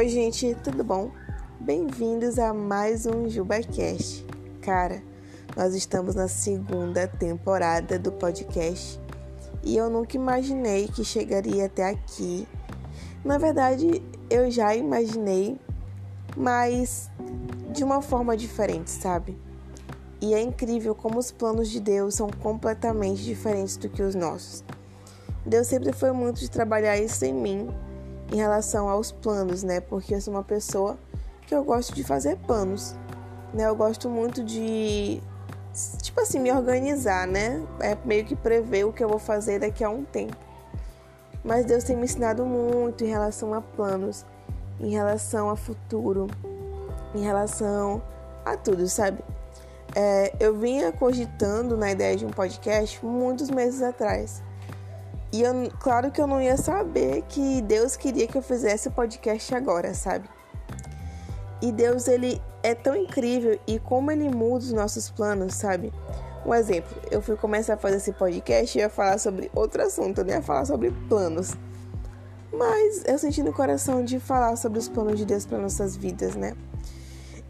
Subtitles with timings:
[0.00, 1.10] Oi, gente, tudo bom?
[1.60, 4.24] Bem-vindos a mais um JubaCast.
[4.62, 5.02] Cara,
[5.54, 8.98] nós estamos na segunda temporada do podcast
[9.62, 12.48] e eu nunca imaginei que chegaria até aqui.
[13.22, 15.60] Na verdade, eu já imaginei,
[16.34, 17.10] mas
[17.70, 19.36] de uma forma diferente, sabe?
[20.18, 24.64] E é incrível como os planos de Deus são completamente diferentes do que os nossos.
[25.44, 27.68] Deus sempre foi muito de trabalhar isso em mim
[28.32, 29.80] em relação aos planos, né?
[29.80, 30.96] Porque eu sou uma pessoa
[31.46, 32.94] que eu gosto de fazer planos,
[33.52, 33.66] né?
[33.66, 35.20] Eu gosto muito de
[36.02, 37.62] tipo assim, me organizar, né?
[37.80, 40.36] É meio que prever o que eu vou fazer daqui a um tempo.
[41.44, 44.26] Mas Deus tem me ensinado muito em relação a planos,
[44.78, 46.26] em relação a futuro,
[47.14, 48.02] em relação
[48.44, 49.22] a tudo, sabe?
[49.94, 54.42] É, eu vinha cogitando na ideia de um podcast muitos meses atrás.
[55.32, 58.90] E eu, claro que eu não ia saber que Deus queria que eu fizesse o
[58.90, 60.28] podcast agora, sabe?
[61.62, 65.92] E Deus, ele é tão incrível e como ele muda os nossos planos, sabe?
[66.44, 70.22] Um exemplo, eu fui começar a fazer esse podcast e ia falar sobre outro assunto,
[70.22, 71.52] eu ia falar sobre planos.
[72.52, 76.34] Mas eu senti no coração de falar sobre os planos de Deus para nossas vidas,
[76.34, 76.56] né?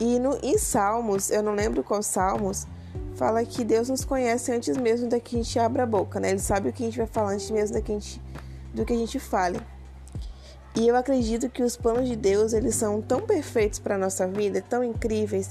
[0.00, 2.66] E no, em Salmos, eu não lembro qual Salmos,
[3.16, 6.30] fala que Deus nos conhece antes mesmo da que a gente abra a boca, né?
[6.30, 8.22] Ele sabe o que a gente vai falar antes mesmo da que a gente,
[8.74, 9.58] do que a gente fale.
[10.74, 14.60] E eu acredito que os planos de Deus, eles são tão perfeitos para nossa vida,
[14.60, 15.50] tão incríveis,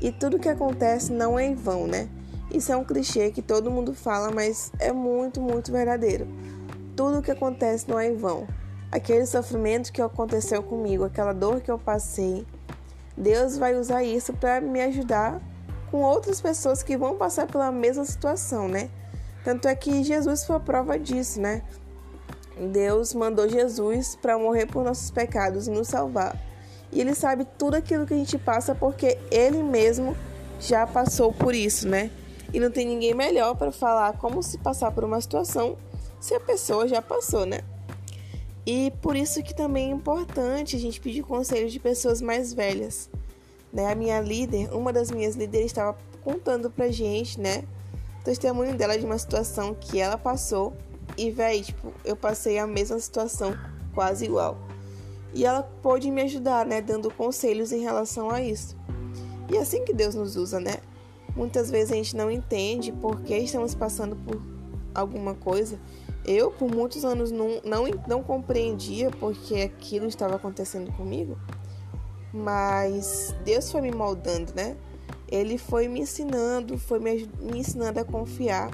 [0.00, 2.08] e tudo que acontece não é em vão, né?
[2.52, 6.28] Isso é um clichê que todo mundo fala, mas é muito, muito verdadeiro.
[6.96, 8.46] Tudo que acontece não é em vão.
[8.92, 12.46] Aquele sofrimento que aconteceu comigo, aquela dor que eu passei,
[13.16, 15.40] Deus vai usar isso para me ajudar
[15.90, 18.90] com outras pessoas que vão passar pela mesma situação, né?
[19.44, 21.62] Tanto é que Jesus foi a prova disso, né?
[22.68, 26.36] Deus mandou Jesus para morrer por nossos pecados e nos salvar.
[26.92, 30.16] E ele sabe tudo aquilo que a gente passa porque ele mesmo
[30.58, 32.10] já passou por isso, né?
[32.52, 35.76] E não tem ninguém melhor para falar como se passar por uma situação
[36.20, 37.60] se a pessoa já passou, né?
[38.66, 43.08] E por isso que também é importante a gente pedir conselhos de pessoas mais velhas.
[43.72, 43.90] Né?
[43.90, 47.64] A minha líder, uma das minhas líderes, estava contando pra gente, né?
[48.24, 50.74] Testemunho dela de uma situação que ela passou.
[51.16, 53.56] E, véi, tipo, eu passei a mesma situação,
[53.94, 54.58] quase igual.
[55.32, 56.80] E ela pôde me ajudar, né?
[56.80, 58.76] Dando conselhos em relação a isso.
[59.50, 60.76] E é assim que Deus nos usa, né?
[61.34, 64.40] Muitas vezes a gente não entende por que estamos passando por
[64.94, 65.78] alguma coisa.
[66.24, 71.38] Eu, por muitos anos, não, não, não compreendia porque aquilo estava acontecendo comigo.
[72.32, 74.76] Mas Deus foi me moldando, né?
[75.28, 78.70] Ele foi me ensinando, foi me, ensinando a confiar.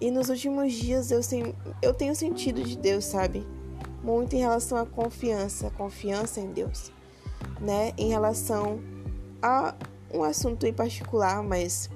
[0.00, 3.46] E nos últimos dias eu, sem, eu tenho sentido de Deus, sabe?
[4.02, 6.90] Muito em relação à confiança, confiança em Deus,
[7.60, 7.92] né?
[7.96, 8.80] Em relação
[9.40, 9.74] a
[10.12, 11.88] um assunto em particular, mas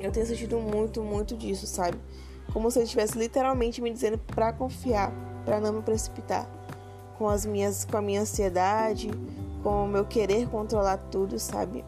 [0.00, 1.98] eu tenho sentido muito, muito disso, sabe?
[2.52, 5.12] Como se ele estivesse literalmente me dizendo para confiar,
[5.44, 6.50] para não me precipitar
[7.16, 9.10] com as minhas com a minha ansiedade,
[9.62, 11.84] com o meu querer controlar tudo, sabe?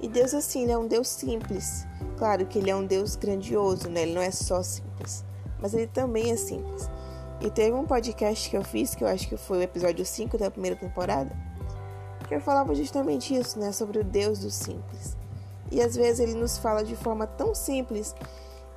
[0.00, 1.86] E Deus, assim, ele é um Deus simples.
[2.18, 4.02] Claro que ele é um Deus grandioso, né?
[4.02, 5.24] Ele não é só simples,
[5.60, 6.90] mas ele também é simples.
[7.40, 10.38] E teve um podcast que eu fiz, que eu acho que foi o episódio 5
[10.38, 11.30] da primeira temporada,
[12.28, 13.72] que eu falava justamente isso, né?
[13.72, 15.16] Sobre o Deus do simples.
[15.70, 18.14] E às vezes ele nos fala de forma tão simples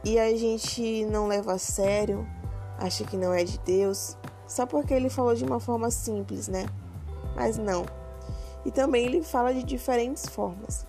[0.03, 2.25] e a gente não leva a sério,
[2.77, 4.17] acha que não é de Deus,
[4.47, 6.65] só porque ele falou de uma forma simples, né?
[7.35, 7.85] Mas não.
[8.65, 10.85] E também ele fala de diferentes formas.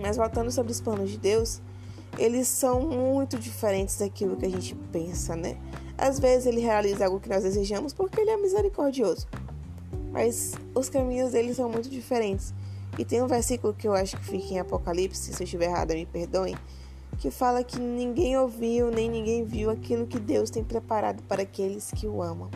[0.00, 1.60] Mas voltando sobre os planos de Deus,
[2.18, 5.56] eles são muito diferentes daquilo que a gente pensa, né?
[5.98, 9.26] Às vezes ele realiza algo que nós desejamos porque ele é misericordioso.
[10.12, 12.54] Mas os caminhos dele são muito diferentes.
[12.98, 15.94] E tem um versículo que eu acho que fica em Apocalipse, se eu estiver errada,
[15.94, 16.54] me perdoem,
[17.18, 21.90] que fala que ninguém ouviu nem ninguém viu aquilo que Deus tem preparado para aqueles
[21.90, 22.50] que o amam.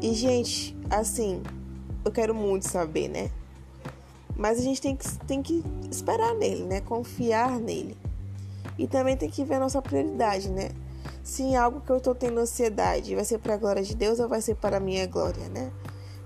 [0.00, 1.42] E, gente, assim,
[2.06, 3.32] eu quero muito saber, né?
[4.36, 6.80] Mas a gente tem que, tem que esperar nele, né?
[6.80, 7.96] Confiar nele.
[8.78, 10.70] E também tem que ver a nossa prioridade, né?
[11.24, 14.20] Se em algo que eu tô tendo ansiedade vai ser para a glória de Deus
[14.20, 15.72] ou vai ser para a minha glória, né?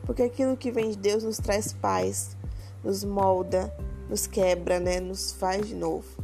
[0.04, 2.36] Porque aquilo que vem de Deus nos traz paz,
[2.84, 3.74] nos molda,
[4.06, 5.00] nos quebra, né?
[5.00, 6.22] Nos faz de novo.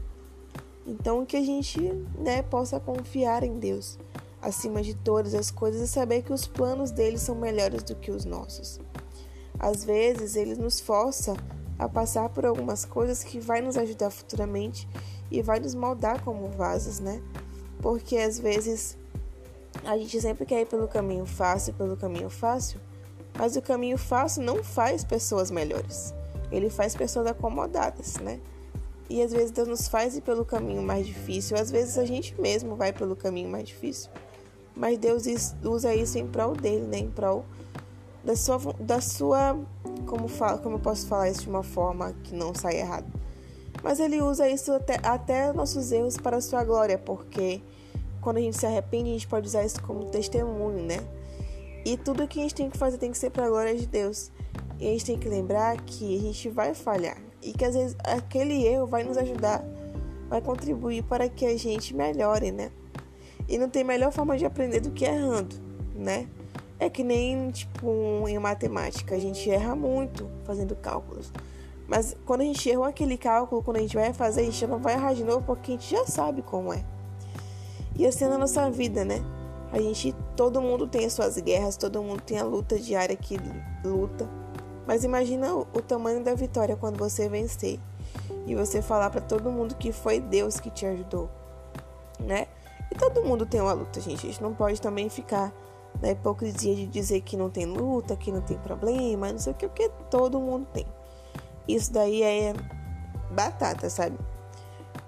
[0.86, 1.80] Então que a gente,
[2.18, 3.98] né, possa confiar em Deus
[4.42, 8.10] acima de todas as coisas e saber que os planos dele são melhores do que
[8.10, 8.78] os nossos.
[9.58, 11.34] Às vezes, ele nos força
[11.78, 14.88] a passar por algumas coisas que vai nos ajudar futuramente
[15.30, 17.22] e vai nos moldar como vasos, né?
[17.80, 18.96] Porque às vezes
[19.84, 22.80] a gente sempre quer ir pelo caminho fácil, pelo caminho fácil,
[23.38, 26.14] Mas o caminho fácil não faz pessoas melhores.
[26.50, 28.40] Ele faz pessoas acomodadas, né?
[29.10, 32.34] E às vezes Deus nos faz ir pelo caminho mais difícil, às vezes a gente
[32.40, 34.10] mesmo vai pelo caminho mais difícil.
[34.74, 35.24] Mas Deus
[35.62, 36.98] usa isso em prol dele, né?
[36.98, 37.44] Em prol
[38.26, 39.56] da sua, da sua
[40.04, 43.06] como, fala, como eu posso falar isso de uma forma que não saia errado.
[43.84, 47.62] Mas ele usa isso até, até nossos erros para a sua glória, porque
[48.20, 50.98] quando a gente se arrepende, a gente pode usar isso como testemunho, né?
[51.84, 53.86] E tudo que a gente tem que fazer tem que ser para a glória de
[53.86, 54.32] Deus.
[54.80, 57.96] E a gente tem que lembrar que a gente vai falhar e que às vezes
[58.02, 59.64] aquele erro vai nos ajudar,
[60.28, 62.72] vai contribuir para que a gente melhore, né?
[63.48, 65.54] E não tem melhor forma de aprender do que errando,
[65.94, 66.26] né?
[66.78, 71.32] É que nem tipo em matemática, a gente erra muito fazendo cálculos.
[71.88, 74.78] Mas quando a gente errou aquele cálculo, quando a gente vai fazer, a gente não
[74.78, 76.84] vai errar de novo porque a gente já sabe como é.
[77.98, 79.22] E assim é na nossa vida, né?
[79.72, 83.38] A gente, todo mundo tem as suas guerras, todo mundo tem a luta diária que
[83.84, 84.28] luta.
[84.86, 87.80] Mas imagina o, o tamanho da vitória quando você vencer
[88.46, 91.28] e você falar para todo mundo que foi Deus que te ajudou,
[92.20, 92.46] né?
[92.90, 94.26] E todo mundo tem uma luta, gente.
[94.26, 95.52] A gente não pode também ficar
[96.00, 99.56] na hipocrisia de dizer que não tem luta, que não tem problema, não sei o
[99.56, 100.86] que, porque todo mundo tem.
[101.66, 102.52] Isso daí é
[103.30, 104.16] batata, sabe?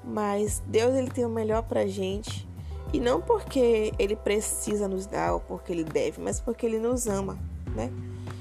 [0.05, 2.49] Mas Deus ele tem o melhor pra gente.
[2.93, 7.06] E não porque ele precisa nos dar ou porque ele deve, mas porque ele nos
[7.06, 7.38] ama,
[7.75, 7.93] né?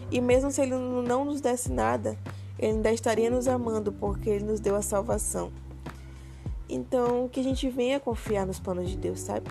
[0.10, 2.18] E mesmo se ele não nos desse nada,
[2.58, 5.52] ele ainda estaria nos amando porque ele nos deu a salvação.
[6.70, 9.50] Então, que a gente venha confiar nos planos de Deus, sabe?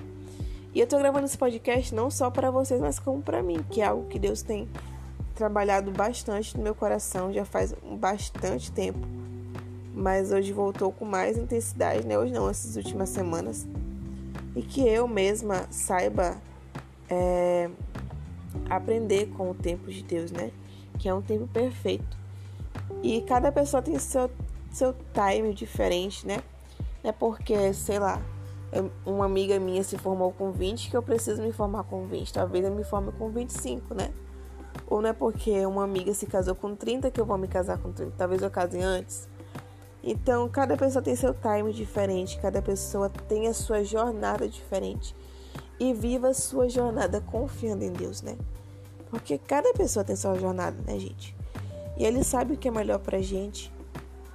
[0.76, 3.80] E eu tô gravando esse podcast não só para vocês, mas como para mim, que
[3.80, 4.68] é algo que Deus tem
[5.34, 8.98] trabalhado bastante no meu coração já faz bastante tempo.
[9.94, 12.18] Mas hoje voltou com mais intensidade, né?
[12.18, 13.66] Hoje não, essas últimas semanas.
[14.54, 16.36] E que eu mesma saiba
[17.08, 17.70] é,
[18.68, 20.50] aprender com o tempo de Deus, né?
[20.98, 22.18] Que é um tempo perfeito.
[23.02, 24.30] E cada pessoa tem seu,
[24.70, 26.42] seu time diferente, né?
[27.02, 28.20] É porque, sei lá,
[29.04, 32.32] uma amiga minha se formou com 20 que eu preciso me formar com 20.
[32.32, 34.12] Talvez eu me forme com 25, né?
[34.88, 37.78] Ou não é porque uma amiga se casou com 30 que eu vou me casar
[37.78, 38.12] com 30.
[38.16, 39.28] Talvez eu case antes.
[40.02, 45.14] Então, cada pessoa tem seu time diferente, cada pessoa tem a sua jornada diferente.
[45.80, 48.36] E viva a sua jornada confiando em Deus, né?
[49.10, 51.36] Porque cada pessoa tem sua jornada, né, gente?
[51.96, 53.72] E Ele sabe o que é melhor pra gente.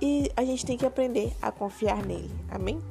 [0.01, 2.31] E a gente tem que aprender a confiar nele.
[2.50, 2.81] Amém?